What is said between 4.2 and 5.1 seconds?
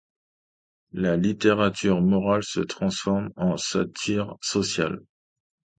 sociale.